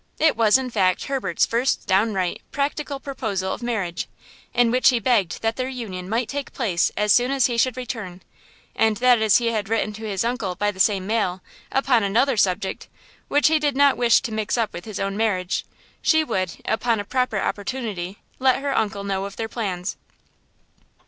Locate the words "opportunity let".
17.39-18.59